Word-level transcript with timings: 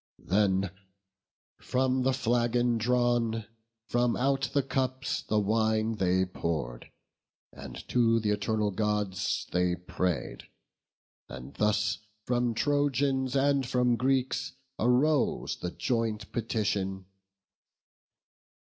Then, 0.25 0.71
from 1.59 2.01
the 2.01 2.11
flagon 2.11 2.79
drawn, 2.79 3.45
from 3.85 4.15
out 4.15 4.49
the 4.51 4.63
cups 4.63 5.21
The 5.21 5.39
wine 5.39 5.97
they 5.97 6.25
pour'd; 6.25 6.89
and 7.53 7.87
to 7.89 8.19
th' 8.19 8.25
eternal 8.25 8.71
Gods 8.71 9.45
They 9.51 9.75
pray'd; 9.75 10.45
and 11.29 11.53
thus 11.53 11.99
from 12.25 12.55
Trojans 12.55 13.35
and 13.35 13.63
from 13.63 13.95
Greeks 13.95 14.53
Arose 14.79 15.57
the 15.57 15.69
joint 15.69 16.31
petition; 16.31 16.87
"Grant, 16.89 17.03
O 17.03 17.03
Jove! 17.03 17.07